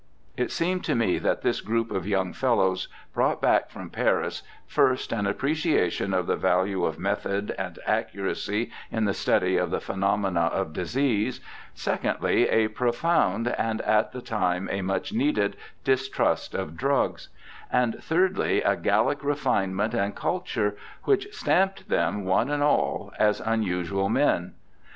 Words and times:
It 0.35 0.51
seems 0.51 0.83
to 0.87 0.95
me 0.95 1.19
that 1.19 1.43
this 1.43 1.61
group 1.61 1.91
of 1.91 2.07
young 2.07 2.33
fellows 2.33 2.87
brought 3.13 3.39
back 3.39 3.69
from 3.69 3.91
Paris, 3.91 4.41
first, 4.65 5.11
an 5.13 5.27
appreciation 5.27 6.11
of 6.11 6.25
the 6.25 6.35
236 6.35 6.97
BIOGRAPHICAL 6.97 7.05
ESSAYS 7.05 7.53
value 7.53 7.53
of 7.53 7.53
method 7.53 7.55
and 7.63 7.79
accuracy 7.85 8.71
in 8.91 9.05
the 9.05 9.13
study 9.13 9.57
of 9.57 9.69
the 9.69 9.79
phenomena 9.79 10.45
of 10.51 10.73
disease; 10.73 11.39
secondly, 11.75 12.49
a 12.49 12.69
profound, 12.69 13.49
and 13.49 13.81
at 13.81 14.11
the 14.11 14.23
time 14.23 14.67
a 14.71 14.81
much 14.81 15.13
needed, 15.13 15.55
distrust 15.83 16.55
of 16.55 16.75
drugs; 16.75 17.29
and, 17.71 18.03
thirdly, 18.03 18.63
a 18.63 18.75
Gallic 18.75 19.23
refinement 19.23 19.93
and 19.93 20.15
culture 20.15 20.75
which 21.03 21.31
stamped 21.31 21.89
them, 21.89 22.25
one 22.25 22.49
and 22.49 22.63
all, 22.63 23.13
as 23.19 23.39
unusual 23.39 24.09
men. 24.09 24.53